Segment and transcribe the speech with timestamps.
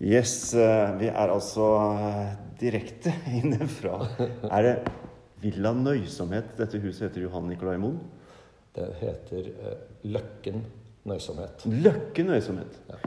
[0.00, 3.98] Yes, eh, vi er altså eh, direkte inne fra
[4.48, 4.74] Er det
[5.42, 7.98] Villa Nøysomhet dette huset heter Johan Nicolai Moen?
[8.76, 9.78] Det heter uh,
[10.14, 10.60] Løkken
[11.08, 11.64] nøysomhet.
[11.82, 12.76] Løkken Nøysomhet.
[12.92, 12.98] Ja.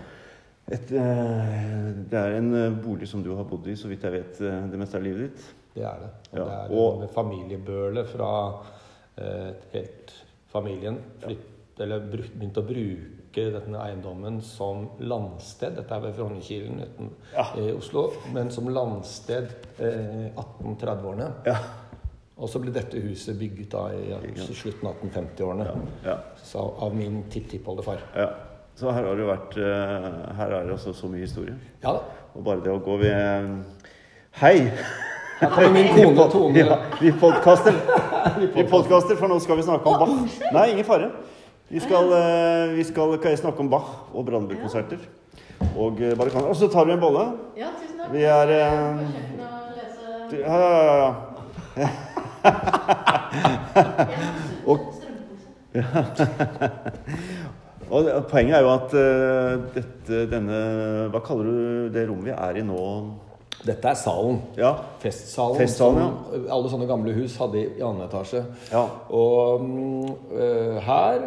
[0.76, 2.50] Et, uh, det er en
[2.84, 4.41] bolig som du har bodd i, så vidt jeg vet,
[4.73, 5.46] det meste av livet ditt.
[5.78, 6.10] Det er det.
[6.34, 10.14] Og Ja, det er og- en familiebøle fra uh, helt
[10.52, 10.98] familien.
[11.23, 15.75] Flytt, eller bruk, begynte å bruke denne eiendommen som landsted.
[15.75, 17.45] Dette er ved Frognerkilen uten- Ja.
[17.57, 18.11] i Oslo.
[18.33, 19.47] Men som landsted
[19.79, 21.32] eh, 1830-årene.
[21.46, 21.55] Ja.
[22.38, 24.18] Og så ble dette huset bygget da i ja,
[24.54, 25.68] slutten av 1850-årene.
[26.05, 27.97] ja, Så Av min tipptippoldefar.
[28.15, 28.29] ja.
[28.75, 31.54] Så her har det vært eh, Her er det altså så mye historie.
[31.83, 32.00] Ja da.
[32.36, 33.63] Og bare det å gå ved
[34.41, 34.72] Hei!
[35.39, 36.58] Her kommer min kone Tone.
[36.59, 37.73] Ja, vi podkaster.
[38.55, 40.38] Vi podcaster, for nå skal vi snakke om Bach.
[40.55, 41.09] Nei, ingen fare.
[41.70, 44.98] Vi skal, eh, vi skal snakke om Bach og Brandenburg-konserter.
[45.78, 47.31] Og eh, bare kan Og så tar du en bolle.
[47.58, 48.14] Ja, tusen takk.
[48.14, 49.00] Vi er eh,
[50.33, 51.14] Ja, ja, ja.
[51.78, 51.83] ja.
[57.94, 58.92] og poenget er jo at
[59.73, 60.59] dette, denne
[61.09, 62.81] Hva kaller du det rommet vi er i nå?
[63.64, 64.42] Dette er salen.
[64.59, 64.73] Ja.
[65.00, 68.42] Festsalen, Festsalen, som alle sånne gamle hus hadde i annen etasje.
[68.73, 68.81] Ja.
[69.16, 69.61] Og
[70.36, 71.20] øh, her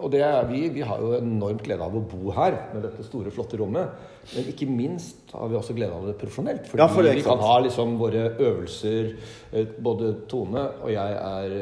[0.00, 3.04] Og det er vi, vi har jo enormt glede av å bo her med dette
[3.04, 3.90] store, flotte rommet.
[4.34, 6.66] Men ikke minst har vi også glede av det profesjonelt.
[6.70, 9.12] Fordi Ja, for det vi kan ha liksom våre øvelser
[9.52, 11.54] øh, Både Tone og jeg er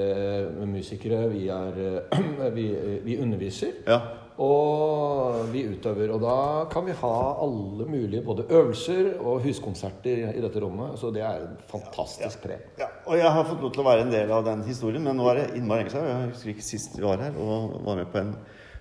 [0.61, 1.25] øh, musikere.
[1.33, 1.83] Vi, er,
[2.59, 2.69] vi,
[3.05, 3.79] vi underviser.
[3.87, 4.01] ja.
[4.39, 6.13] Og vi utøver.
[6.15, 6.35] Og da
[6.71, 10.95] kan vi ha alle mulige både øvelser og huskonserter i dette rommet.
[11.01, 12.61] Så det er en fantastisk pre.
[12.79, 15.17] Ja, og jeg har fått lov til å være en del av den historien, men
[15.19, 16.09] nå er det innmari lenge siden.
[16.13, 18.35] Jeg husker ikke sist vi var her og var med på en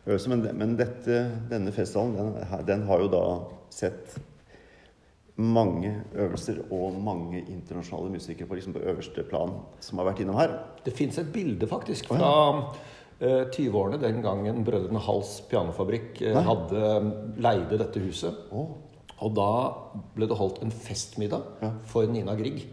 [0.08, 3.24] øvelse, men, men dette, denne festivalen, den, den har jo da
[3.74, 4.18] sett
[5.38, 9.52] mange øvelser og mange internasjonale musikere på, liksom på øverste plan
[9.86, 10.56] som har vært innom her.
[10.86, 12.32] Det fins et bilde faktisk fra
[13.22, 16.44] eh, 20-årene, den gangen Brødrene Hals pianofabrikk eh, Nei.
[16.48, 16.90] hadde
[17.46, 18.48] leide dette huset.
[18.50, 18.74] Oh.
[19.22, 19.50] Og da
[20.18, 21.72] ble det holdt en festmiddag Ja.
[21.90, 22.66] for Nina Grieg.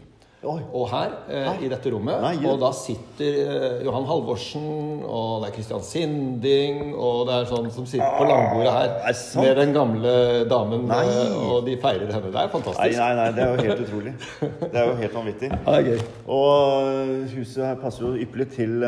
[0.45, 4.67] Og her, eh, i dette rommet, Nei, og da sitter eh, Johan Halvorsen,
[5.07, 9.09] og det er Christian Sinding, og det er sånn som sitter på langbordet her Ah,
[9.09, 9.41] er det sant?
[9.45, 10.13] med den gamle
[10.51, 11.01] damen, Nei.
[11.09, 12.29] eh, og de feirer henne.
[12.29, 12.99] Det er Nei, fantastisk.
[13.01, 14.15] nei, nei, det er jo helt utrolig.
[14.61, 15.51] Det er jo helt vanvittig.
[15.65, 15.99] Ja.
[16.31, 18.83] Og huset her passer jo ypperlig til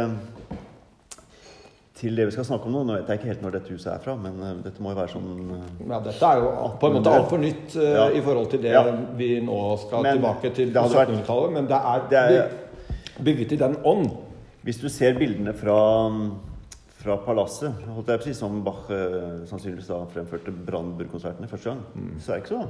[1.98, 2.84] til det vi skal snakke om nå.
[2.86, 4.98] Nå vet jeg ikke helt når dette huset er fra, men eh, dette må jo
[5.00, 8.04] være sånn eh, Ja, dette er jo på en måte altfor nytt uh, Ja.
[8.14, 8.84] i forhold til det Ja.
[9.18, 11.52] vi nå skal Men tilbake til 1700-tallet.
[11.58, 14.12] men det er, Det er- bygget i den ånd.
[14.64, 15.78] Hvis du ser bildene fra,
[17.02, 18.86] fra palasset, holdt jeg på å si, som Bach
[19.50, 21.82] sannsynligvis da fremførte Brandenburg-konsertene første gang,
[22.20, 22.68] så er det ikke så.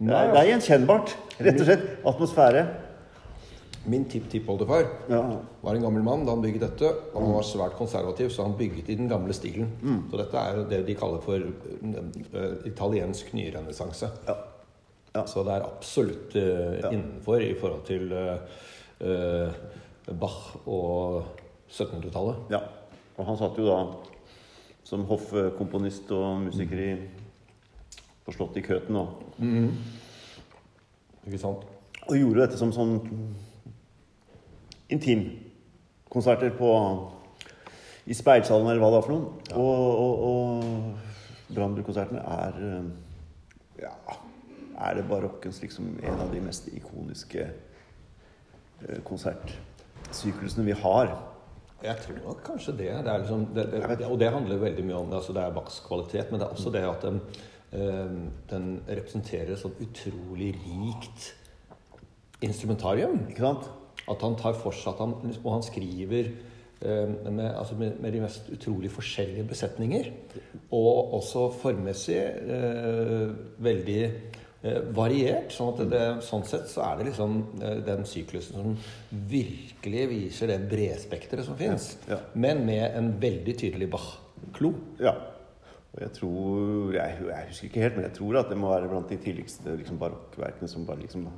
[0.00, 1.14] Det Nei, er, det er gjenkjennbart.
[1.38, 1.84] Rett og slett.
[2.04, 2.66] Atmosfære.
[3.86, 5.40] Min tipptippoldefar Ja.
[5.60, 6.88] var en gammel mann da han bygget dette.
[7.12, 9.68] Og han var svært konservativ, så han bygget i den gamle stilen.
[9.82, 10.10] Mm.
[10.10, 14.08] Så dette er det de kaller for eh, italiensk nyrenessanse.
[14.28, 14.36] Ja.
[15.14, 15.26] Ja.
[15.30, 19.52] Så det er absolutt uh, innenfor i forhold til eh,
[20.20, 21.22] Bach og
[21.70, 22.36] 1700-tallet.
[22.50, 22.58] ja.
[23.16, 23.76] Og han satt jo da
[24.84, 26.88] som hoffkomponist og musiker i,
[28.26, 29.22] på Slottet i Køten og,
[31.26, 31.62] Ikke sant?
[32.08, 32.98] og gjorde dette som sånn
[34.92, 36.70] intimkonserter på
[38.04, 39.26] i speilsalen eller hva det var for noe.
[39.56, 42.88] Og, og, og Brandenburg-konsertene er eh,
[43.84, 43.94] ja,
[44.88, 51.14] er det barokkens liksom en av de mest ikoniske eh, konsertsyklusene vi har.
[51.84, 52.90] Jeg tror nok kanskje det.
[53.04, 55.20] det, er liksom, det, det, det og det handler veldig mye om det.
[55.20, 57.22] Altså det er Bachs kvalitet, men det er også det at den,
[57.72, 58.18] eh,
[58.52, 61.32] den representerer et sånn utrolig rikt
[62.44, 63.24] instrumentarium.
[63.30, 63.72] Ikke sant?
[64.10, 68.12] At han tar for seg at han, og han skriver eh, med, altså med, med
[68.12, 70.10] de mest utrolig forskjellige besetninger.
[70.76, 73.28] Og også formmessig eh,
[73.64, 75.54] veldig eh, variert.
[75.56, 78.76] Sånn at det, sånn sett så er det liksom eh, den syklusen som
[79.30, 81.94] virkelig viser det bredspekteret som fins.
[82.10, 82.20] Ja.
[82.36, 84.74] Men med en veldig tydelig Bach-klo.
[85.00, 85.16] Ja.
[85.94, 88.88] Og jeg tror jeg, jeg husker ikke helt, men jeg tror at det må være
[88.90, 91.28] blant de tidligste liksom, barokkverkene som bare liksom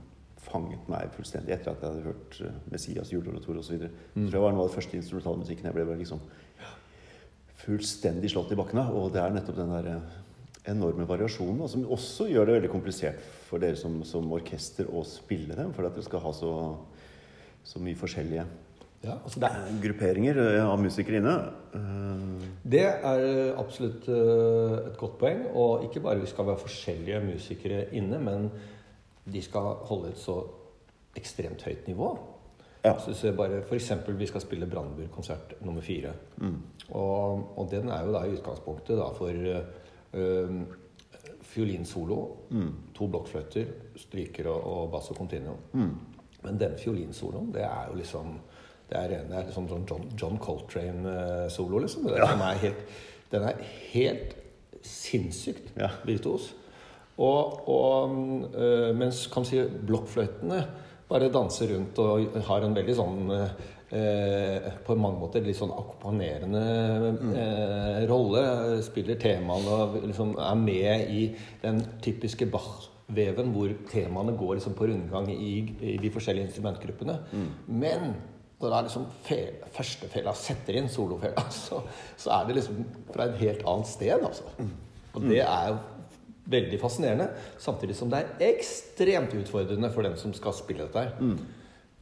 [0.47, 3.87] fanget meg fullstendig etter at jeg hadde hørt uh, Messias, juleoratorier osv.
[4.15, 4.27] Mm.
[4.27, 6.23] Tror jeg var noe av det første instrumentale musikken jeg ble bare liksom
[7.67, 8.95] fullstendig slått i bakken av.
[8.97, 10.21] Og det er nettopp den der eh,
[10.73, 15.57] enorme variasjonen, som også gjør det veldig komplisert for dere som, som orkester å spille
[15.59, 16.53] dem, for at dere skal ha så,
[17.67, 18.47] så mye forskjellige
[19.05, 21.35] Ja, altså det, er, grupperinger eh, av musikere inne.
[21.79, 23.27] Eh, det er
[23.59, 25.45] absolutt eh, et godt poeng.
[25.55, 28.49] Og ikke bare vi skal være forskjellige musikere inne, men
[29.33, 30.41] de skal holde et så
[31.17, 32.19] ekstremt høyt nivå.
[32.85, 32.93] Ja.
[32.99, 36.13] Så jeg bare, for eksempel, vi skal spille Brandenburg-konsert nummer fire.
[36.37, 36.57] Mm.
[36.95, 39.33] Og, og den er jo da i utgangspunktet da for
[40.15, 40.61] øh,
[41.43, 42.73] fiolinsolo, Mm.
[42.95, 43.65] to blokkfløyter,
[43.97, 45.57] stryker og, og bass og continuo.
[46.43, 48.39] Men den fiolinsoloen, det er jo liksom
[48.91, 52.05] Det er, en det er liksom sånn John, John Coltrane-solo, liksom.
[52.07, 52.85] Det er, som er helt,
[53.33, 53.57] den er
[53.91, 54.37] helt
[54.87, 55.89] sinnssykt Ja.
[57.17, 58.17] Og, og
[58.53, 60.61] øh, mens kan si blokkfløytene
[61.09, 66.63] bare danser rundt og har en veldig sånn eh, På mange måter litt sånn akkompagnerende
[67.31, 68.43] eh, rolle.
[68.85, 71.25] Spiller temaene og liksom er med i
[71.63, 75.53] den typiske Bach-veven hvor temaene går liksom på rundgang i,
[75.95, 77.21] i de forskjellige instrumentgruppene.
[77.71, 78.17] Men
[78.57, 81.81] når det er liksom fel, første fela setter inn solofela, så,
[82.19, 84.49] så er det liksom fra et helt annet sted, altså.
[85.17, 85.77] Og det er jo
[86.47, 87.29] veldig fascinerende,
[87.59, 91.37] samtidig som det er ekstremt utfordrende for den som skal spille dette her.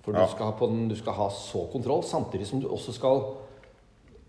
[0.05, 0.27] For Ja.
[0.27, 3.23] du, skal den, du skal ha så kontroll, samtidig som du også skal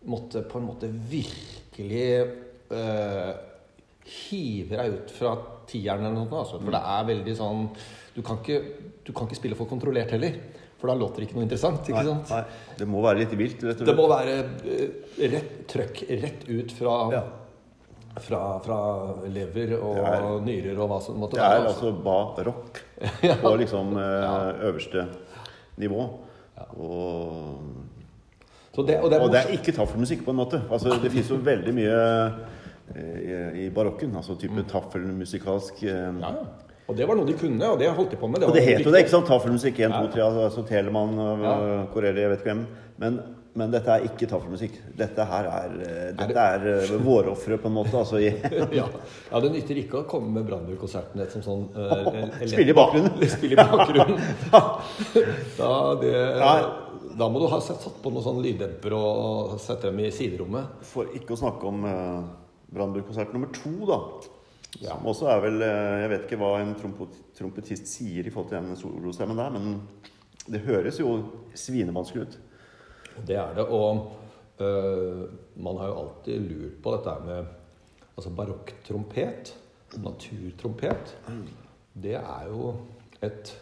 [0.08, 2.32] måtte på en måte virkelig
[2.72, 3.34] øh,
[4.06, 5.36] hive deg ut fra
[5.68, 6.40] tieren eller noe.
[6.44, 6.60] Altså.
[6.62, 7.66] For det er veldig sånn
[8.16, 8.62] du kan, ikke,
[9.04, 10.38] du kan ikke spille for kontrollert heller.
[10.80, 11.88] For da låter det ikke noe interessant.
[11.90, 12.30] ikke nei, sant?
[12.32, 14.86] nei, det må være litt vilt, Det må være øh,
[15.34, 17.24] rett trøkk rett ut fra, Ja.
[18.24, 18.78] Fra, fra
[19.28, 21.62] lever og er- nyrer og hva som måtte Det være.
[21.62, 22.82] er altså barokk
[23.44, 25.08] på liksom eh, øverste
[25.78, 26.06] nivå.
[26.80, 27.60] Og,
[28.76, 30.62] Så det, og det og det er ikke taffelmusikk, på en måte.
[30.72, 31.98] Altså, det finnes jo veldig mye
[32.96, 34.16] eh, i barokken.
[34.20, 36.22] Altså type taffelmusikalsk eh, Mm.
[36.22, 36.46] Ja, ja.
[36.88, 38.44] Og det var noe de kunne, og det holdt de på med.
[38.46, 39.26] Og det het jo det, ikke sant?
[39.26, 41.86] Taffelmusikk 1, 2, 3, altså Telemann, Ja.
[41.92, 42.60] Corelli, jeg vet ikke hvem.
[43.02, 43.16] Men,
[43.56, 44.78] men dette er ikke taffelmusikk.
[45.00, 47.96] Dette her er, eh, dette er er vårofre, på en måte.
[47.98, 48.88] Altså ja.
[49.32, 53.16] ja, det nytter ikke å komme med Brandenburg-konserten som sånn uh, Spille i bakgrunnen.
[53.36, 54.20] Spille i bakgrunnen.
[54.52, 55.72] da,
[56.02, 56.14] det,
[57.16, 60.82] da må du ha satt på noen sånn lyddemper og sette dem i siderommet.
[60.92, 62.24] For ikke å snakke om uh,
[62.76, 64.02] Brandenburg-konsert nummer to, da.
[64.82, 64.98] Ja.
[64.98, 68.50] Som også er vel eh, Jeg vet ikke hva en trompet, trompetist sier i forhold
[68.52, 69.78] til den solostemmen der, men
[70.52, 71.14] det høres jo
[71.58, 72.36] svinevanskelig ut.
[73.28, 73.66] Det er det.
[73.68, 74.12] Og
[74.60, 75.24] øh,
[75.56, 77.46] man har jo alltid lurt på dette med
[78.18, 79.56] altså barokktrompet,
[80.04, 81.16] naturtrompet.
[82.04, 82.74] Det er jo
[83.24, 83.56] et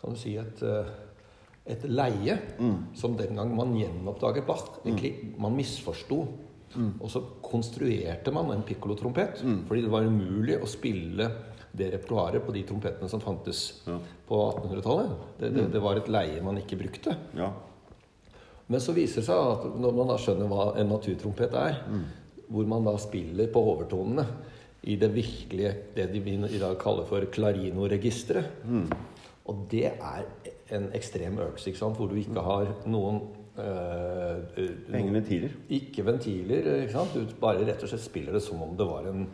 [0.00, 0.86] Kan du si et øh,
[1.66, 2.34] et leie
[2.98, 4.64] som den gang man gjenoppdaget Bach.
[4.84, 6.26] Egentlig, man misforsto.
[7.00, 9.44] Og så konstruerte man en piccolotrompet.
[9.68, 11.28] Fordi det var umulig å spille
[11.72, 13.94] det repertoaret på de trompetene som fantes Ja.
[14.28, 15.12] på 1800-tallet.
[15.40, 17.14] Det, det, det var et leie man ikke brukte.
[17.36, 17.52] Ja.
[18.68, 21.80] Men så viser det seg at når man da skjønner hva en naturtrompet er,
[22.52, 24.24] hvor man da spiller på overtonene
[24.82, 26.20] i det virkelige, det de
[26.50, 28.64] i dag kaller for clarino-registeret.
[29.50, 30.26] Og det er
[30.72, 31.96] en ekstrem øvelse, ikke sant?
[31.96, 33.22] hvor du ikke har noen
[33.58, 35.50] øh, Ingen ventiler.
[35.68, 36.82] Ikke ventiler.
[36.82, 37.14] ikke sant?
[37.14, 39.26] Du bare rett og slett spiller det som om det var en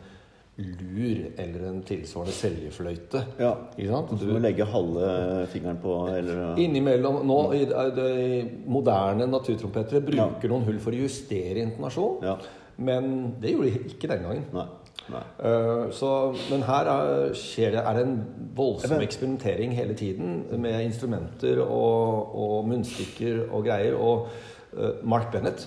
[0.59, 3.21] lur eller en tilsvarende seljefløyte.
[3.39, 3.53] Ja.
[3.77, 4.13] Ikke sant?
[4.19, 5.11] Du må legge halve
[5.53, 11.63] fingeren på eller Innimellom nå, i, i moderne naturtrompetere bruker noen hull for å justere
[11.63, 12.19] intonasjon.
[12.27, 12.35] Ja.
[12.79, 13.09] Men
[13.41, 14.45] det gjorde de ikke den gangen.
[14.55, 14.67] Nei.
[15.09, 15.21] Nei.
[15.41, 16.09] Uh, så,
[16.51, 18.17] men her er, skjer det, er det en
[18.55, 23.95] voldsom Men- eksperimentering hele tiden med instrumenter og, og munnstykker og greier.
[23.97, 24.27] Og
[24.75, 25.65] uh, Mark Bennett,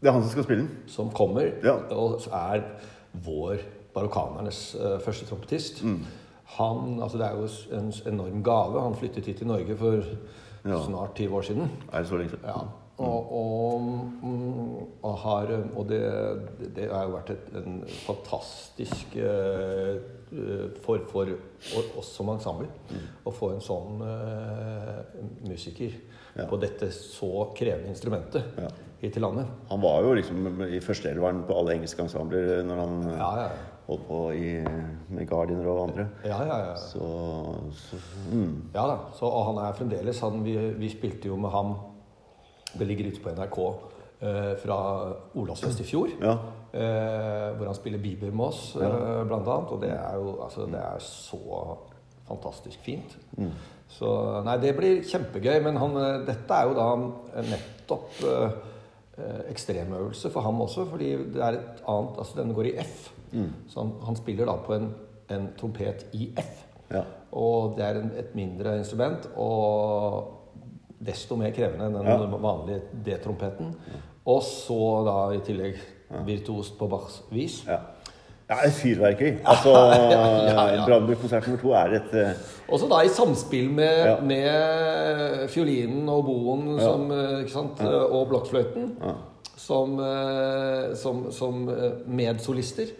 [0.00, 0.72] Det er han som skal spille den.
[0.88, 1.76] som kommer Ja.
[1.92, 2.64] og er
[3.24, 3.60] vår
[3.94, 5.82] barokkanernes uh, første trompetist.
[5.84, 6.00] Mm.
[6.58, 8.80] Han, altså Det er jo en enorm gave.
[8.82, 10.02] Han flyttet hit til Norge for
[10.64, 10.76] Ja.
[10.84, 11.70] snart 20 år siden.
[11.92, 12.44] Er det så lenge siden?
[12.44, 12.60] Ja.
[13.00, 13.80] Og, og,
[14.22, 16.00] mm, og, har, og det,
[16.76, 19.94] det har jo vært et, en fantastisk eh,
[20.32, 21.30] eh, for, for
[21.96, 22.68] oss som ensemble
[23.24, 25.00] å få en sånn uh,
[25.48, 25.96] musiker
[26.36, 26.44] Ja.
[26.46, 28.68] på dette så krevende instrumentet Ja.
[29.00, 29.48] hit til landet.
[29.70, 33.48] Han var jo liksom i førsteelveren på alle engelske ensembler når han eh, Ja, ja.
[33.90, 34.50] Holdt på i,
[35.10, 36.06] med Gardiner og andre.
[36.24, 36.74] Ja, ja, ja.
[36.78, 37.10] Så,
[37.76, 38.70] så mm.
[38.74, 41.74] Ja da, så, og han er fremdeles han, vi, vi spilte jo med ham
[42.78, 43.58] Det ligger ute på NRK
[44.22, 44.78] eh, fra
[45.34, 46.12] Olavsfest i fjor.
[46.22, 46.36] Ja.
[46.70, 49.74] Eh, hvor han spiller Bieber med oss, eh, blant annet.
[49.74, 51.40] Og det er jo altså, det er så
[52.28, 53.18] fantastisk fint.
[53.36, 53.50] Mm.
[53.90, 54.08] Så
[54.46, 55.56] nei, det blir kjempegøy.
[55.66, 56.88] Men han, eh, dette er jo da
[57.48, 58.58] nettopp eh,
[59.18, 63.10] eh, ekstremøvelse for ham også, fordi det er et annet Altså, denne går i F.
[63.32, 63.52] Mm.
[63.68, 64.90] Så han, han spiller da på en,
[65.30, 66.66] en trompet i F.
[66.90, 67.02] Ja.
[67.32, 69.28] Og det er en, et mindre instrument.
[69.36, 70.36] Og
[71.00, 72.16] desto mer krevende enn den Ja.
[72.42, 73.74] vanlige D-trompeten.
[74.26, 75.78] Og så da i tillegg
[76.26, 77.60] virtuost på Bachs vis.
[77.68, 77.78] Ja.
[78.50, 79.36] ja, et fyrverkeri.
[79.52, 79.70] Altså,
[80.10, 80.84] ja, ja.
[80.86, 82.48] Brandenburg-konsert nummer to er et uh...
[82.68, 84.16] Og så da i samspill med, Ja.
[84.20, 86.84] med fiolinen og boen Ja.
[86.84, 87.80] som, eh, ikke sant?
[87.86, 89.14] og blokkfløyten Ja.
[89.56, 92.90] som, eh, som, som eh, medsolister.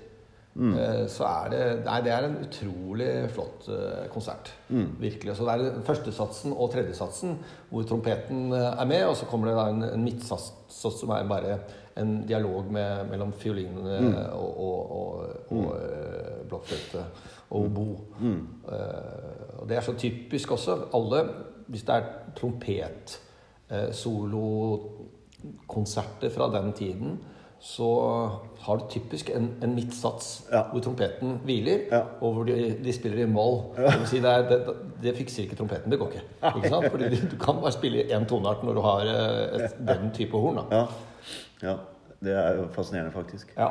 [0.54, 0.74] Mm.
[0.78, 4.50] eh, Så er det Nei, det er en utrolig flott eh, konsert.
[4.68, 4.88] Mm.
[5.00, 5.36] Virkelig.
[5.38, 7.36] Så det er førstesatsen og tredjesatsen
[7.70, 11.28] hvor trompeten eh, er med, og så kommer det da en, en midtsats som er
[11.30, 11.58] bare
[12.00, 14.14] en dialog med, mellom fiolin eh, Mm.
[14.32, 17.04] og, og, og, og eh, blokkfløyte
[17.50, 17.86] og obo.
[18.20, 18.46] Mm.
[18.72, 20.72] Eh, og det er så typisk også.
[20.94, 21.20] Alle,
[21.70, 22.02] hvis det er
[22.38, 23.20] trompet,
[23.94, 27.18] solokonserter fra den tiden,
[27.60, 27.86] så
[28.64, 30.62] har du typisk en, en midtsats Ja.
[30.72, 32.00] hvor trompeten hviler, Ja.
[32.20, 33.58] og hvor de, de spiller i moll.
[33.76, 35.92] Det, si det, er, det, det fikser ikke trompeten.
[35.92, 36.22] Det går ikke.
[36.56, 36.88] ikke sant?
[36.90, 40.32] Fordi du, du kan bare spille én toneart når du har eh, et, den type
[40.40, 40.62] horn.
[40.72, 40.86] Ja.
[41.62, 41.76] ja.
[42.24, 43.52] Det er jo fascinerende, faktisk.
[43.58, 43.68] Ja.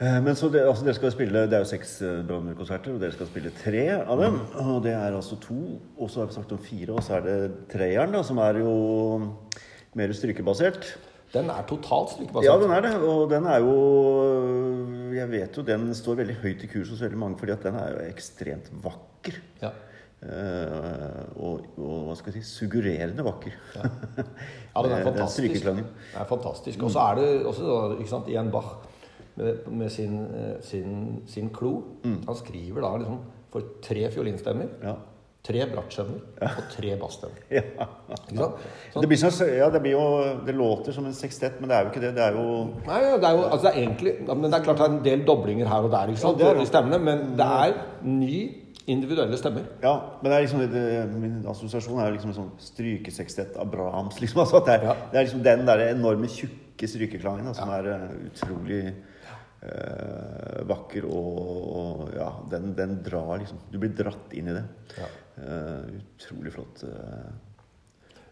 [0.00, 3.00] Eh, Men så det, altså dere skal spille, Det er jo seks eh, Brandenburg-konserter, og
[3.00, 4.40] dere skal spille tre av dem.
[4.66, 5.78] Og det er altså to.
[5.98, 7.38] Og så har vi sagt om fire, og så er det
[7.72, 8.74] treeren, da, som er jo
[9.96, 10.96] mer strykebasert.
[11.36, 12.48] Den er totalt strykebasert.
[12.48, 12.92] Ja, den er det.
[13.04, 13.74] Og den er jo
[15.16, 17.78] Jeg vet jo den står veldig høyt i kurs hos veldig mange, fordi at den
[17.80, 19.38] er jo ekstremt vakker.
[19.62, 19.72] Ja.
[20.16, 23.56] Uh, og, og hva skal jeg si suggererende vakker.
[23.76, 25.64] Ja, den er fantastisk.
[25.66, 25.84] Den
[26.16, 26.82] er fantastisk.
[26.82, 28.78] Og så er det også ikke sant, Ian Bach
[29.36, 31.74] med, med sin, eh, sin, sin klo.
[32.04, 33.20] Han skriver da liksom
[33.52, 34.96] for tre fiolinstemmer, Ja.
[35.46, 37.40] Tre brattstemmer og tre bassstemmer.
[37.54, 37.86] ja.
[38.26, 38.56] Sånn.
[38.98, 40.04] Det, blir sånn, ja, det blir jo
[40.46, 42.12] Det låter som en sekstett, men det er jo ikke det.
[42.16, 42.46] Det er jo
[42.88, 44.94] Nei, ja, det er jo altså det er egentlig men Det er klart det er
[44.96, 47.76] en del doblinger her og der ikke sant, Ja, i stemmene, men det er
[48.06, 48.38] ny
[48.86, 49.64] individuelle stemmer.
[49.82, 50.82] Ja, men det er liksom det,
[51.18, 54.20] min assosiasjon er liksom en sånn strykesekstett av Brahms.
[54.22, 54.94] Liksom, altså det, er, Ja.
[55.10, 58.80] det er liksom den der enorme, tjukke strykeklangen da, som er eh, utrolig
[59.66, 61.38] eh, vakker og,
[61.80, 64.64] og Ja, den, den drar liksom Du blir dratt inn i det.
[65.00, 65.08] Ja.
[65.36, 66.84] Eh, utrolig flott.
[66.84, 67.32] eh,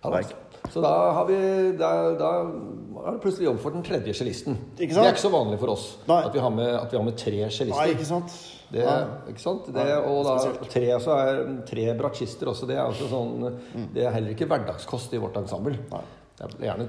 [0.05, 0.35] Ja, Verk.
[0.69, 1.37] Så da har vi
[1.81, 4.57] da, da er det plutselig jobb for den tredje cellisten.
[4.77, 7.05] Ikke Det er ikke så vanlig for oss at vi har med, at vi har
[7.05, 7.39] med tre
[7.71, 8.35] Nei, ikke sant?
[8.73, 9.31] Det, Nei.
[9.33, 9.69] ikke sant?
[9.73, 12.67] Det, Ja, og da tre, så er tre bratsjister også.
[12.69, 13.59] Det er, også sånn,
[13.95, 15.77] det er heller ikke hverdagskost i vårt ensemble.
[15.79, 15.91] Mm.
[15.93, 16.05] Nei.
[16.35, 16.89] Det er gjerne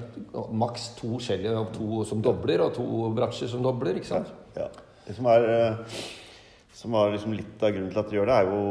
[0.58, 4.00] maks to cellier to som dobler, og to bratsjer som dobler.
[4.00, 4.32] ikke sant?
[4.58, 4.68] Ja.
[5.06, 6.00] Det som er eh,
[6.76, 8.62] som var liksom litt av grunnen til at de gjør det, er jo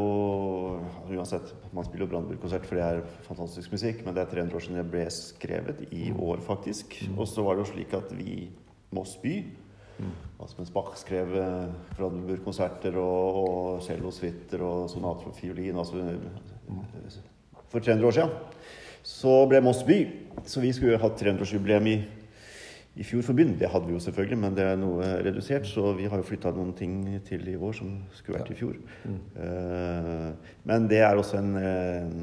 [0.85, 4.57] altså Uansett, man spiller jo Brandenburg-konsert, for det er fantastisk musikk, men det er 300
[4.57, 5.83] år siden det ble skrevet.
[5.95, 6.97] I år, faktisk.
[7.15, 8.49] Og så var det jo slik at vi
[8.93, 9.39] Moss by
[10.41, 16.03] Altså mens Bach skrev eh, Brandenburg-konserter og, og cellosuiter og sonat for fiolin altså,
[17.71, 18.33] For 300 år siden
[19.05, 19.99] så ble Moss by.
[20.49, 21.95] Så vi skulle hatt 300-årsjubileum i
[22.95, 23.57] i fjor forbund.
[23.59, 25.67] Det hadde vi jo selvfølgelig, men det er noe redusert.
[25.67, 26.95] Så vi har jo flytta noen ting
[27.27, 28.77] til i år som skulle vært i fjor.
[29.09, 30.29] Eh,
[30.71, 32.15] men det er også en, eh,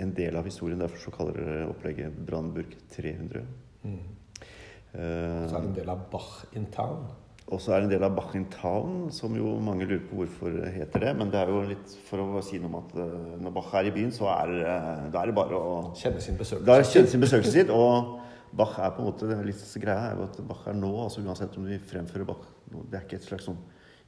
[0.00, 0.80] en del av historien.
[0.80, 3.44] Derfor så kaller dere opplegget Brandenburg 300.
[4.96, 7.06] Og Så er det en del av Bach in town.
[7.48, 10.16] og så er det en del av Bach in Town, som jo mange lurer på
[10.16, 11.16] hvorfor heter det.
[11.16, 12.94] Men det er jo litt for å si noe om at
[13.38, 16.64] når Bach er i byen, så er, da er det bare å Kjenne sin besøkelse.
[16.66, 18.18] da kjennes sin besøkelsestid, og
[18.56, 21.56] Bach er på en måte litt greia er jo at Bach er nå, altså uansett
[21.58, 23.58] om vi fremfører Bach Det er ikke et slags sånn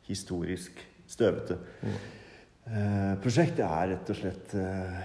[0.08, 3.58] historisk støvete eh, prosjekt.
[3.58, 4.98] Det er rett og slett uh,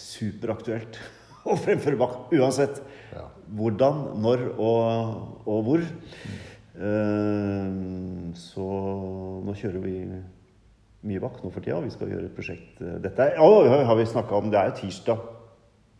[0.00, 0.98] superaktuelt
[1.50, 2.82] å fremføre Bach uansett
[3.14, 3.28] Ja.
[3.54, 5.84] hvordan, når og, og hvor.
[6.74, 7.74] Eh,
[8.34, 8.64] så
[9.46, 9.98] nå kjører vi
[11.04, 11.78] mye Bach nå for tida.
[11.84, 14.50] Vi skal gjøre et prosjekt Dette er, oh, har vi snakka om.
[14.50, 15.30] Det er jo tirsdag.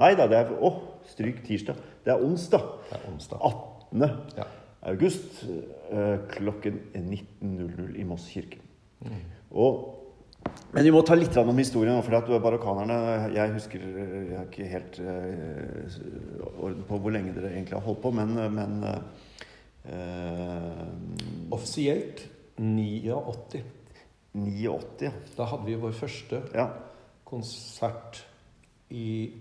[0.02, 0.70] Nei da, det er Å,
[1.10, 1.80] stryk tirsdag.
[2.04, 2.70] Det er onsdag.
[2.90, 3.38] Det er onsdag.
[3.40, 4.06] 18.
[4.38, 4.46] Ja.
[4.90, 8.58] august eh, klokken 19.00 i Moss kirke.
[9.54, 10.00] Og
[10.74, 12.02] men vi må ta litt om historien.
[12.04, 12.96] For barokkanerne
[13.32, 15.94] Jeg husker Jeg har ikke helt eh,
[16.58, 18.98] orden på hvor lenge dere egentlig har holdt på, men, men uh,
[21.54, 22.26] Offisielt
[22.58, 23.62] 89.
[24.34, 26.68] 89, Da hadde vi vår første ja.
[27.24, 28.24] konsert
[28.90, 29.32] i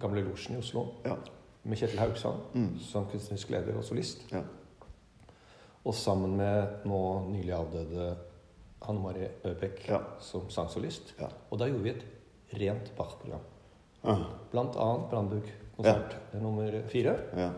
[0.00, 1.16] Gamle Losjen i Oslo Ja.
[1.64, 2.78] med Kjetil Haugsand Mm.
[2.80, 4.24] som kunstnerisk leder og solist.
[4.32, 4.42] ja.
[5.84, 6.98] Og sammen med nå
[7.30, 8.16] nylig avdøde
[8.82, 9.98] Hanne Marie Øbekk Ja.
[10.20, 11.14] som sangsolist.
[11.20, 11.26] Ja.
[11.50, 12.04] Og da gjorde vi et
[12.60, 13.40] rent Bach-program.
[14.50, 17.16] Blant annet Brandburg-konsert nummer fire.
[17.36, 17.50] ja.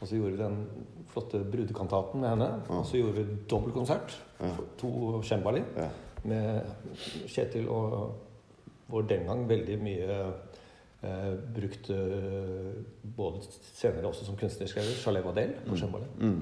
[0.00, 0.66] Og så gjorde vi den
[1.08, 2.62] flotte brudekantaten med henne.
[2.70, 4.16] Og så gjorde vi dobbeltkonsert.
[4.40, 4.50] Ja.
[4.78, 5.88] To cembali ja.
[6.24, 6.62] med
[7.26, 8.14] Kjetil og
[8.88, 10.32] vår den gang veldig mye
[11.54, 12.70] brukt eh,
[13.16, 16.08] både senere også som kunstnerisk leder, Chalet Vadel på cembalo.
[16.18, 16.40] Mm.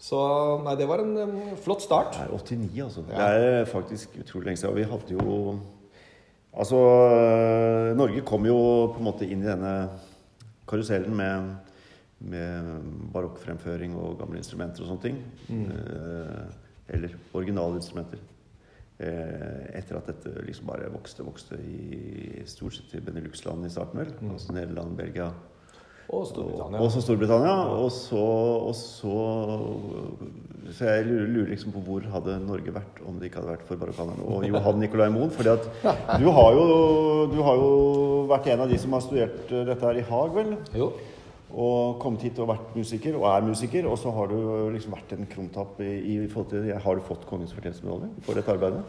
[0.00, 0.18] Så
[0.64, 2.14] nei, det var en eh, flott start.
[2.16, 3.04] Det er 89, altså.
[3.10, 3.26] Ja.
[3.34, 4.78] Det er faktisk utrolig lenge siden.
[4.78, 5.58] Vi hadde jo
[6.58, 6.78] Altså,
[7.94, 8.56] Norge kom jo
[8.90, 9.72] på en måte inn i denne
[10.66, 11.50] karusellen med,
[12.32, 15.20] med barokkfremføring og gamle instrumenter og sånne ting.
[15.52, 16.48] Eh,
[16.96, 18.24] eller originalinstrumenter.
[18.98, 24.00] Eh, etter at dette liksom bare vokste vokste i stort sett i Benelux-landene i starten,
[24.00, 24.10] vel.
[24.32, 25.28] Altså Nederland, Belgia,
[26.10, 26.80] Og Storbritannia.
[26.80, 27.52] og også Storbritannia.
[27.78, 29.14] Og så, og så
[30.72, 33.68] Så jeg lurer, lurer liksom på hvor hadde Norge vært om det ikke hadde vært
[33.68, 35.30] for barokkanerne og Johan Nicolai Moen.
[35.30, 35.68] fordi at
[36.20, 36.66] du har, jo,
[37.32, 37.70] du har jo
[38.28, 40.56] vært en av de som har studert eh, dette her i Haag, vel?
[40.76, 40.90] Jo.
[41.48, 43.86] Og kommet hit og vært musiker, og er musiker.
[43.88, 44.36] Og så har du
[44.74, 48.52] liksom vært en krumtapp i, i forhold til Har du fått Kongens fortjenstmedalje for dette
[48.52, 48.82] arbeidet?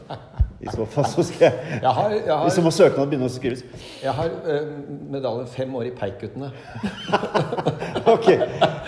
[0.59, 3.31] I så fall så skal jeg Jeg har, jeg har, Så må søknaden begynne å
[3.31, 3.63] skrives.
[4.03, 4.67] jeg har eh,
[5.11, 6.51] medalje fem år i Peikuttene.
[8.09, 8.27] Ok,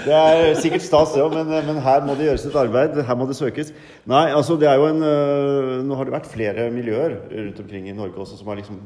[0.05, 2.99] Det er sikkert stas, det òg, men, men her må det gjøres et arbeid.
[3.07, 3.71] Her må det søkes.
[4.09, 7.87] Nei, altså det er jo en øh, Nå har det vært flere miljøer rundt omkring
[7.87, 8.81] i Norge også som har liksom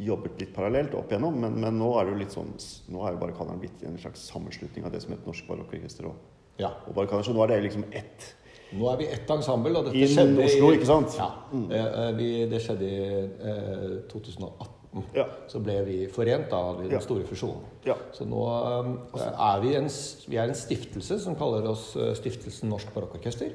[0.00, 2.52] jobbet litt parallelt opp igjennom, men, men nå er det jo litt sånn
[2.94, 6.16] Nå er jo Barrikaderen blitt en slags sammenslutning av det som heter Norsk Barokkorkester og,
[6.60, 6.70] Ja.
[6.88, 7.24] og Barrikaderen.
[7.28, 8.34] Så nå er det liksom ett
[8.72, 11.16] Nå er vi ett ensemble, og dette I skjedde Oslo, ikke sant?
[11.18, 11.26] Ja.
[11.52, 13.00] Eh, eh, vi, det skjedde i
[13.50, 14.76] eh, 2018.
[15.14, 15.24] Ja.
[15.50, 17.00] Så ble vi forent da, i den Ja.
[17.02, 17.64] store fusjonen.
[17.86, 17.96] Ja.
[18.14, 19.90] Så nå eh, er vi en,
[20.30, 23.50] vi er en stiftelse som kaller oss Stiftelsen Norsk Barokkorkester.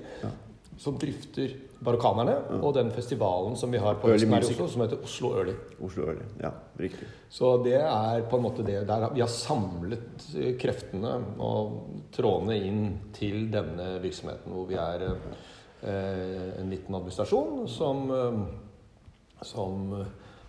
[0.77, 1.53] Som drifter
[1.85, 4.09] barokkanerne og den festivalen som vi har på.
[4.11, 5.55] Oslo, som heter Oslo Early.
[5.83, 6.27] Oslo Early.
[6.41, 7.07] Ja, riktig.
[7.29, 12.59] Så det er på en måte det der vi har samlet eh, kreftene og trådene
[12.67, 19.91] inn til denne virksomheten, hvor vi er eh, en liten administrasjon som, eh, som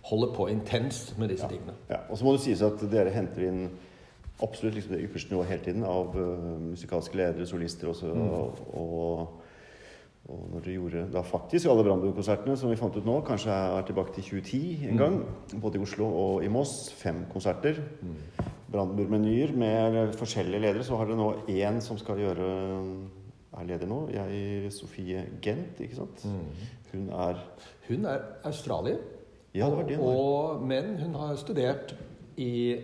[0.07, 1.75] holder på intenst med disse tingene.
[1.91, 3.67] Ja, og så må det sies at dere henter inn
[4.43, 8.13] absolutt liksom det ypperste nivået hele tiden av uh, musikalske ledere, solister også.
[8.13, 9.43] Og, og,
[10.27, 13.85] og når dere gjorde da faktisk alle Brandbu-konsertene, som vi fant ut nå, kanskje er
[13.87, 15.15] tilbake til 2010 en gang,
[15.61, 17.79] både i Oslo og i Moss, fem konserter.
[18.71, 20.83] Brandbu-menyer med forskjellige ledere.
[20.83, 22.49] Så har dere nå én som skal gjøre
[23.57, 24.01] er leder nå.
[24.13, 26.25] Jeg, Sofie Gent, ikke sant?
[26.91, 27.39] Hun er
[27.87, 28.99] Hun er australier,
[29.55, 29.97] Ja, det var det.
[29.99, 31.95] og, men hun har studert
[32.37, 32.75] i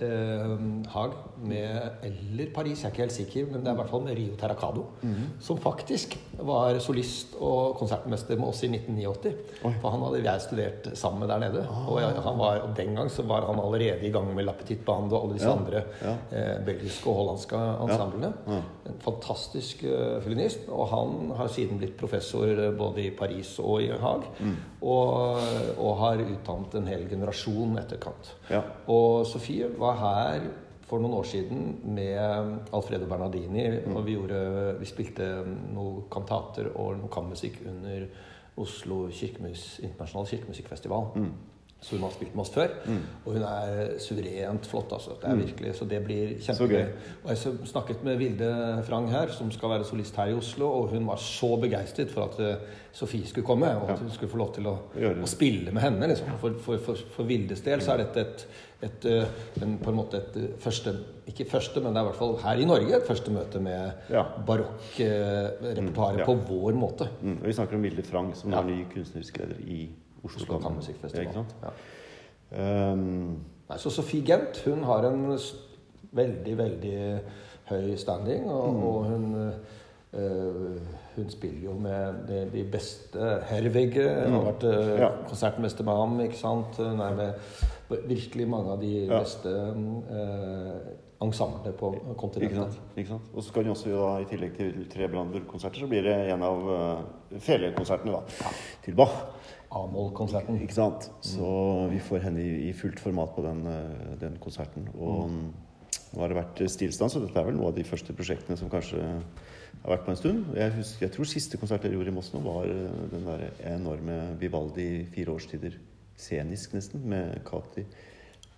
[0.00, 1.12] Haag
[1.44, 4.16] med Eller Paris, jeg er ikke helt sikker, men det er i hvert fall med
[4.18, 4.86] Rio Terracado.
[5.02, 5.28] Mhm.
[5.40, 9.34] Som faktisk var solist og konsertmester med oss i 1989.
[9.64, 9.72] Oi.
[9.82, 11.66] For han hadde jeg studert sammen med der nede.
[11.88, 14.52] Og, jeg, han var, og den gang så var han allerede i gang med La
[14.56, 16.16] Petite Bande og alle disse Ja, andre ja.
[16.32, 18.32] eh, belgiske og hollandske ensemblene.
[18.48, 18.60] Ja.
[18.90, 20.68] En fantastisk uh, fiolinist.
[20.68, 24.26] Og han har siden blitt professor eh, både i Paris og i Haag.
[24.40, 24.56] Mm.
[24.80, 25.40] Og,
[25.76, 28.30] og har utdannet en hel generasjon etterkant.
[28.48, 28.62] Ja.
[28.88, 30.46] Og Sofie var her
[30.90, 33.66] for noen år siden med Alfredo Bernardini.
[33.84, 33.94] Mm.
[33.94, 34.40] Og vi, gjorde,
[34.80, 38.08] vi spilte noen kantater og noe kammermusikk under
[38.60, 41.12] Oslo kirkemus, internasjonale kirkemusikkfestival.
[41.14, 41.30] Mm.
[41.80, 42.68] Så hun har spilt med oss før.
[43.24, 44.90] Og hun er suverent flott.
[44.92, 45.14] altså.
[45.22, 46.40] Det er virkelig, Så det blir Mm.
[46.44, 46.68] Kjempegøy.
[46.76, 46.88] gøy.
[47.24, 47.38] Og jeg
[47.70, 51.16] snakket med Vilde Frang her, som skal være solist her i Oslo, og hun var
[51.16, 52.56] så begeistret for at eh,
[52.92, 54.74] Sofie skulle komme, og at hun skulle få lov til å,
[55.22, 56.06] å spille med henne.
[56.08, 56.26] Liksom.
[56.40, 58.46] For, for, for, for Vildes del så er dette et,
[58.82, 59.24] et, eh,
[59.62, 60.94] en, på en måte et eh, første
[61.30, 63.92] Ikke første, men det er i hvert fall her i Norge et første møte med
[64.10, 64.24] Ja.
[64.46, 66.24] barokkrepertoaret ja.
[66.26, 67.08] på vår måte.
[67.22, 68.60] Mm, og vi snakker om Vilde Frang, som Ja.
[68.60, 69.88] er ny kunstnerisk leder i
[70.24, 71.24] Oslo, Oslo Kammermusikkfestival.
[71.24, 71.44] Ja, ikke?
[71.62, 72.92] Ja.
[72.92, 73.36] Um,
[73.70, 75.38] Nei, så Sofie Gent hun har en
[76.12, 77.20] veldig, veldig
[77.70, 78.82] høy standing, og, Mm.
[78.84, 79.52] og hun
[80.12, 80.74] Uh,
[81.14, 84.32] hun spiller jo med de, de beste Hervig mm.
[84.32, 84.98] har vært eh, Mm.
[84.98, 85.10] Ja.
[85.28, 86.20] konsertmester med ham.
[86.20, 86.76] ikke sant?
[86.76, 87.32] Hun er med
[88.08, 89.20] virkelig mange av de Ja.
[89.20, 90.80] beste uh,
[91.22, 92.56] ensemblene på ikke kontinentet.
[92.74, 92.80] sant?
[92.96, 93.30] Ikke sant?
[93.34, 96.42] Og så kan hun også da, i tillegg til tre Brandenburg-konserter, så blir det en
[96.42, 98.50] av uh, felekonsertene da,
[98.82, 99.14] til Bach.
[99.70, 100.58] A-moll-konserten.
[100.64, 101.10] Ikke sant?
[101.22, 101.50] Så
[101.92, 104.88] vi får henne i, fullt format på den, eh, den konserten.
[104.98, 105.44] Og mm,
[106.14, 108.72] nå har det vært stillstand, så dette er vel noe av de første prosjektene som
[108.72, 110.50] kanskje har vært på en stund.
[110.58, 113.46] Jeg, husker, jeg tror siste konsert jeg gjorde i Moss nå, var eh, den der
[113.76, 115.78] enorme Vivaldi fire årstider.
[116.20, 117.86] Scenisk, nesten, med Kati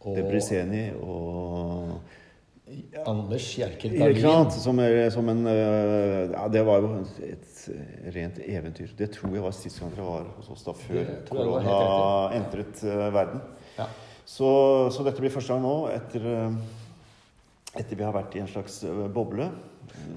[0.03, 2.01] Og- Debriseni og
[3.07, 4.51] Anders Hjerker Ikke Dahlin.
[4.51, 4.81] Som,
[5.11, 6.93] som en øh, Ja, det var jo
[7.27, 7.63] et
[8.15, 8.89] rent eventyr.
[8.99, 11.81] Det tror jeg var sist gang dere var hos oss, da før korona
[12.39, 13.41] entret øh, verden.
[13.79, 13.87] Ja.
[14.25, 14.49] Så,
[14.95, 16.53] så dette blir første gang nå etter, øh,
[17.81, 18.83] etter vi har vært i en slags
[19.15, 19.51] boble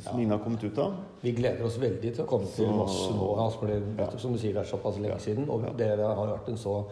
[0.05, 0.93] som ingen har kommet ut av.
[1.23, 3.29] Vi gleder oss veldig til å komme til Så- Moss nå.
[3.41, 4.09] Altså, for det, Ja.
[4.17, 5.17] Som du sier, det er såpass lenge Ja.
[5.19, 5.49] siden.
[5.49, 5.73] Og Ja.
[5.77, 6.85] det har vært en så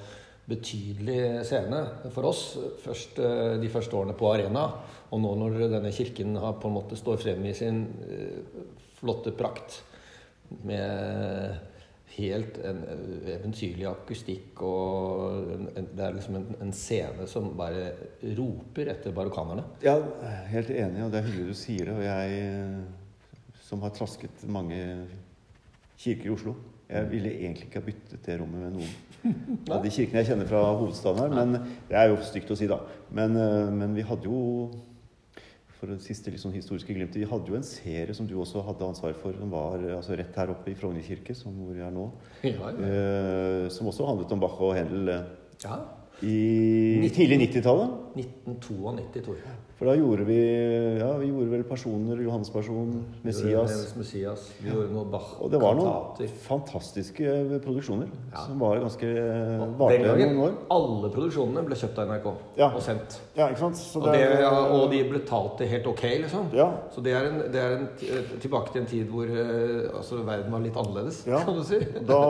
[0.49, 1.79] betydelig scene
[2.11, 2.43] for oss
[2.83, 4.67] først eh, de første årene på Arena.
[5.13, 8.63] Og nå når denne kirken har på en måte står frem i sin eh,
[8.99, 9.81] flotte prakt
[10.67, 11.55] med
[12.17, 17.53] helt en eh, eventyrlig akustikk og en, en, Det er liksom en, en scene som
[17.57, 17.93] bare
[18.35, 19.65] roper etter barokkanerne.
[19.85, 19.95] Ja,
[20.51, 21.97] helt enig, og det er hyggelig du sier det.
[21.97, 24.83] Og jeg som har trasket mange
[26.03, 26.57] kirker i Oslo
[26.89, 29.29] Jeg ville egentlig ikke ha byttet det rommet med noen
[29.73, 31.37] av de kirkene jeg kjenner fra hovedstaden her.
[31.37, 32.81] Men det er jo stygt å si, da.
[33.15, 34.41] Men, eh, men vi hadde jo
[35.83, 38.61] for det siste litt sånn historiske glimtet, Vi hadde jo en serie som du også
[38.63, 41.83] hadde ansvar for, som var altså rett her oppe i Frogner kirke, som hvor vi
[41.83, 42.05] er nå.
[42.47, 42.69] Ja, ja.
[42.87, 45.25] Eh, som også handlet om Bach og Händel eh,
[45.65, 45.81] ja.
[46.21, 47.99] I tidlig 90-tallet.
[48.13, 49.53] 1992, tror jeg.
[49.79, 50.35] For da gjorde vi
[50.99, 52.91] ja, vi gjorde vel personer, Johannes-person,
[53.25, 53.73] Messias.
[53.97, 54.43] Messias.
[54.61, 56.29] Vi gjorde noe Bach Og det var noen kantater.
[56.45, 57.33] fantastiske
[57.65, 58.45] produksjoner Ja.
[58.45, 59.09] som var ganske
[59.81, 60.53] varte noen år.
[60.77, 62.29] alle produksjonene ble kjøpt av NRK
[62.61, 62.69] Ja.
[62.69, 63.17] og sendt.
[63.35, 63.75] Ja, ikke sant?
[63.81, 66.53] Så Og, det, ja, og de betalte helt ok, liksom.
[66.53, 66.69] Ja.
[66.93, 67.89] Så det er, en, det er en,
[68.39, 71.39] tilbake til en tid hvor eh, altså, verden var litt annerledes, Ja.
[71.43, 71.79] kan du si.
[72.07, 72.21] Da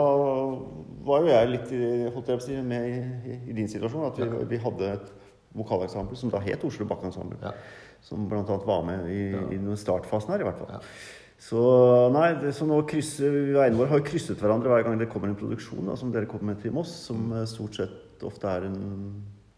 [1.06, 1.74] var jo jeg litt
[2.14, 4.06] holdt jeg på å si, med i, i din situasjon.
[4.08, 5.10] At vi, vi hadde et
[5.54, 7.38] vokaleksempel som da het Oslo Bakke-ensemble.
[7.42, 7.52] Ja.
[8.04, 8.44] Som bl.a.
[8.44, 9.44] var med i, Ja.
[9.54, 10.74] i noen startfasen her, i hvert fall.
[10.76, 10.82] Ja.
[11.44, 11.60] Så
[12.14, 15.28] nei, det, så nå krysser veiene våre har jo krysset hverandre hver gang det kommer
[15.28, 18.68] en produksjon da, som dere kommer med til Moss, som eh, stort sett ofte er
[18.68, 18.78] en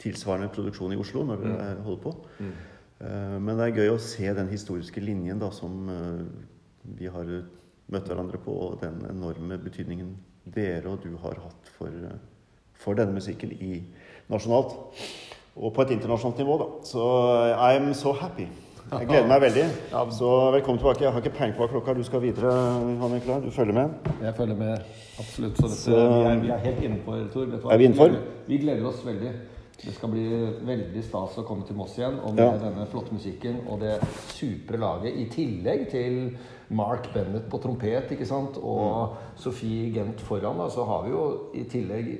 [0.03, 1.85] tilsvarende produksjon i Oslo når dere mm.
[1.87, 2.15] holder på.
[2.41, 2.57] Mm.
[2.97, 6.25] Uh, Men det er gøy å se den historiske linjen da, som uh,
[6.97, 7.29] vi har
[7.93, 10.15] møtt hverandre på, og den enorme betydningen
[10.55, 11.91] dere og du har hatt for,
[12.79, 13.81] for denne musikken i
[14.31, 14.77] nasjonalt.
[15.57, 16.67] Og på et internasjonalt nivå, da.
[16.85, 17.03] Så
[17.57, 18.47] I'm so happy.
[18.87, 19.65] Jeg gleder meg veldig.
[20.15, 21.03] Så velkommen tilbake.
[21.03, 21.95] Jeg har ikke peiling på hva klokka.
[21.97, 22.53] Du skal videre,
[23.01, 23.41] Hanne Klar.
[23.43, 24.13] Du følger med?
[24.23, 24.77] Jeg følger med,
[25.19, 25.57] absolutt.
[25.59, 27.71] Så, dette, Så- vi, er, vi er helt innenfor, Tor.
[27.73, 28.15] Er vi innenfor?
[28.47, 29.33] Vi gleder oss veldig.
[29.77, 30.23] Det skal bli
[30.65, 32.53] veldig stas å komme til Moss igjen og med Ja.
[32.63, 33.97] denne flotte musikken og det
[34.33, 35.17] supre laget.
[35.19, 36.37] I tillegg til
[36.69, 38.59] Mark Bennett på trompet ikke sant?
[38.59, 40.59] og Sofie Gent foran.
[40.59, 42.11] Da, så har vi jo i tillegg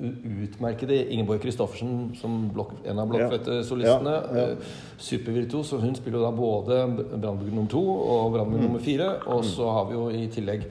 [0.00, 4.14] utmerkede Ingeborg Christoffersen som blok, en av blokkfløytesolistene.
[4.14, 4.46] Ja, ja.
[4.54, 4.70] ja.
[5.00, 5.74] Supervirtuos.
[5.76, 6.80] Og hun spiller jo da både
[7.18, 9.12] Brannbugg nummer to og Brannbugg nummer fire.
[9.28, 10.66] Og så har vi jo i tillegg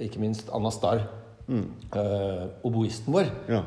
[0.00, 1.02] ikke minst Anna Starr,
[1.50, 3.34] eh, oboisten vår.
[3.50, 3.64] Ja.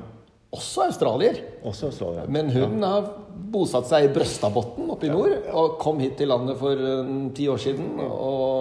[0.54, 1.40] Også australier.
[1.66, 2.30] Også australier.
[2.30, 3.08] Men hun har
[3.54, 5.34] bosatt seg i Brøstadbotn oppe i nord.
[5.50, 7.98] Og kom hit til landet for eh, ti år siden.
[8.06, 8.53] Og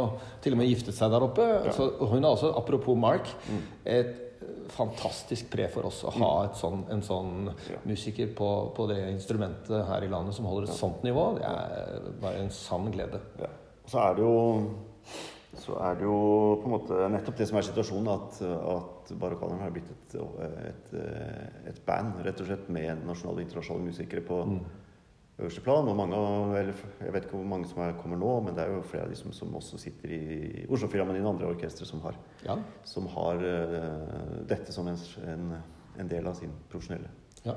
[0.42, 1.46] til og med giftet seg der oppe.
[1.76, 3.30] Så hun er også, apropos Mark,
[3.84, 4.18] et
[4.72, 7.50] fantastisk pre for oss å ha et sånn, en sånn
[7.88, 11.26] musiker på, på det instrumentet her i landet som holder et sånt nivå.
[11.38, 13.20] Det er bare en sann glede.
[13.42, 13.52] Ja.
[13.90, 14.34] Så er det jo
[15.62, 16.16] så er det jo
[16.62, 18.38] på en måte nettopp det som er situasjonen, at,
[18.72, 20.14] at Barokkaneren har blitt et,
[20.70, 20.94] et,
[21.68, 24.38] et band, rett og slett, med nasjonale og internasjonale musikere på
[25.40, 25.88] øverste plan.
[25.88, 26.16] Og mange,
[26.60, 29.06] eller jeg vet ikke hvor mange som er, kommer nå, men det er jo flere
[29.08, 30.22] av de som, som også sitter i
[30.68, 32.58] Oslofilharmonien og andre orkestre som har, Ja.
[32.84, 35.54] som har uh, dette som en, en,
[35.98, 37.08] en del av sin profesjonelle
[37.46, 37.54] ja.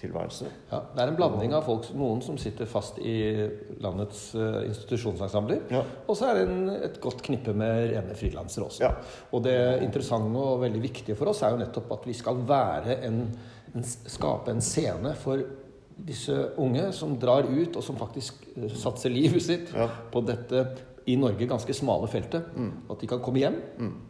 [0.00, 0.48] tilværelse.
[0.70, 3.18] Ja, Det er en blanding av folk, noen som sitter fast i
[3.82, 5.62] landets uh, institusjonsensembler.
[5.74, 5.84] Ja.
[6.06, 8.84] Og så er det en, et godt knippe med rene frilansere også.
[8.88, 8.94] Ja.
[9.36, 13.02] Og det interessante og veldig viktige for oss er jo nettopp at vi skal være
[13.10, 13.24] en,
[13.74, 15.44] en, skape en scene for
[16.06, 19.88] disse unge som drar ut, og som faktisk eh, satser livet sitt Ja.
[20.12, 20.66] på dette
[21.08, 22.50] i Norge ganske smale feltet.
[22.92, 23.54] At de kan komme hjem,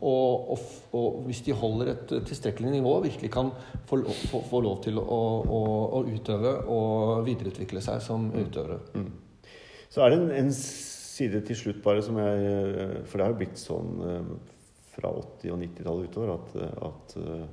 [0.03, 0.59] og, og,
[0.98, 3.53] og hvis de holder et tilstrekkelig nivå, virkelig kan
[3.87, 5.05] få, lov- få, få lov til å,
[5.46, 5.61] å,
[5.94, 8.81] å utøve og videreutvikle seg som utøvere.
[9.88, 13.38] Så er det en, en side til slutt bare som jeg For det har jo
[13.44, 14.35] blitt sånn eh,
[14.98, 16.53] fra 80- og 90-tallet utover at,
[16.90, 17.46] at eh,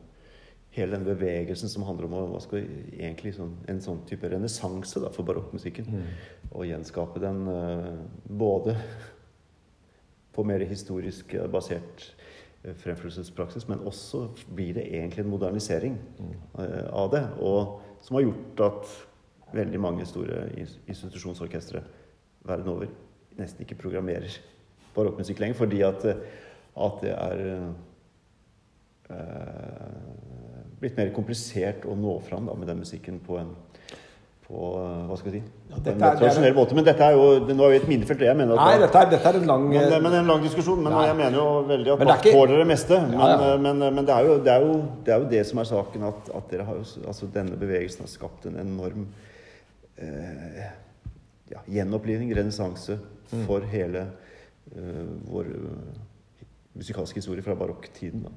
[0.76, 2.66] hele den bevegelsen som handler om å, skal
[2.98, 5.88] egentlig sånn, en sånn type renessanse for barokkmusikken.
[6.52, 7.92] Og gjenskape den eh,
[8.28, 8.76] både
[10.36, 12.10] på mer historisk eh, basert
[12.64, 15.96] eh, fremførelsespraksis, men også blir det egentlig en modernisering
[16.60, 17.24] eh, av det.
[17.40, 18.98] Og som har gjort at
[19.56, 21.82] veldig mange store institusjonsorkestre
[22.46, 22.92] verden over
[23.40, 24.36] nesten ikke programmerer
[24.96, 26.06] barokkmusikk lenger, fordi at,
[26.76, 27.68] at det er eh,
[30.80, 33.56] blitt mer komplisert å nå fram da, med den musikken på en
[34.46, 34.54] på,
[35.10, 36.76] hva skal jeg si, Ja, på en er- det måte.
[36.78, 39.00] Men dette er jo det, Nå er vi et minefelt, jeg mener at Nei, dette
[39.02, 40.84] er, dette er en lang men, det, men en lang diskusjon.
[40.84, 41.06] Men Nei.
[41.08, 43.00] jeg mener jo veldig at ikke- tåler det meste.
[43.02, 43.58] Men, Ja, ja.
[43.58, 46.04] men, men det, er jo, det, er jo, det er jo det som er saken,
[46.04, 49.08] at, at dere har jo, altså denne bevegelsen har skapt en enorm
[49.98, 50.70] eh,
[51.52, 53.00] ja, gjenopplivning, renessanse,
[53.34, 53.46] Mm.
[53.48, 54.06] for hele
[54.78, 55.46] eh, vår
[56.78, 58.22] musikalske historie fra barokktiden.
[58.28, 58.30] da.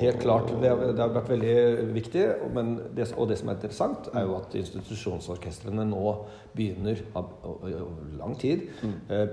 [0.00, 0.48] Helt klart.
[0.62, 2.24] Det har, det har vært veldig viktig.
[2.54, 6.14] Men det, og det som er interessant, er jo at institusjonsorkestrene nå
[6.56, 8.94] begynner, over lang tid, Mm.
[9.10, 9.28] eh,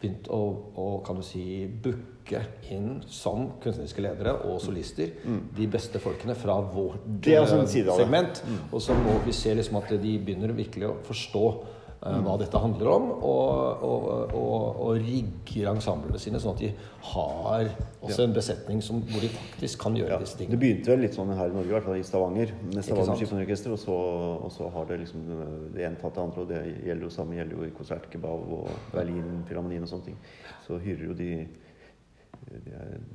[0.00, 0.40] begynt å,
[0.76, 2.40] å kan du si, booke
[2.74, 5.12] inn som kunstneriske ledere og solister
[5.56, 7.14] de beste folkene fra vårt Mm.
[7.14, 7.46] Eh,
[7.86, 7.86] det.
[7.86, 7.96] Mm.
[7.96, 8.42] segment.
[8.72, 11.64] Og så må vi se liksom at de begynner virkelig å forstå
[12.00, 16.68] hva dette handler om, og, og, og, og rigger ensemblene sine sånn at de
[17.14, 17.70] har
[18.04, 21.14] også en besetning som, hvor de faktisk kan gjøre Ja, disse det begynte vel litt
[21.16, 23.16] sånn her i Norge, i hvert fall i Stavanger, med Stavanger?
[23.22, 23.72] Symfoniorkester.
[23.72, 25.24] Og, så- og så har det liksom
[25.72, 28.68] det ene tatt det andre, og det gjelder jo samme gjelder jo i Konsertkebab og
[28.92, 30.18] Berlin, Filharmonien og sånne ting.
[30.66, 31.46] Så hyrer jo de,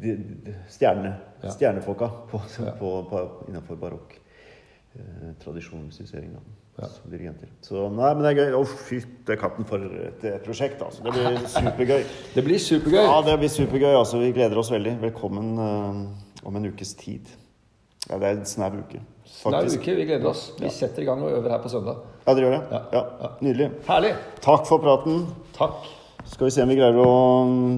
[0.02, 0.15] de,
[0.46, 1.13] de, stjerne,
[1.44, 1.50] Ja.
[1.54, 2.72] stjernefolka på, Ja.
[2.80, 4.18] på, på, innenfor barokk.
[4.96, 6.39] Eh, tradisjonsmusisering da,
[6.80, 6.88] Ja.
[6.88, 7.50] som dirigenter.
[7.65, 8.54] Så nei, men det er gøy.
[8.56, 11.04] Å, fytte katten for et eh, prosjekt, altså.
[11.04, 12.04] Det blir supergøy.
[12.36, 13.02] Det blir supergøy.
[13.04, 13.94] Ja, det blir supergøy.
[14.00, 14.94] altså Vi gleder oss veldig.
[15.02, 17.28] Velkommen uh, om en ukes tid.
[18.10, 19.02] Ja, Det er en snau uke,
[19.42, 19.82] faktisk.
[19.84, 20.46] uke, vi gleder oss.
[20.58, 20.72] Vi Ja.
[20.72, 22.00] setter i gang og øver her på søndag.
[22.26, 22.63] Ja, dere gjør det?
[22.72, 22.82] Ja.
[22.94, 23.30] Ja, Ja.
[23.42, 23.70] Nydelig.
[23.89, 24.13] Herlig!
[24.42, 25.28] Takk for praten.
[25.58, 25.84] Takk.
[26.32, 27.12] Skal vi se om vi greier å
[27.46, 27.76] mm,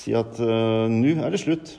[0.00, 1.76] si at uh, nå er det slutt.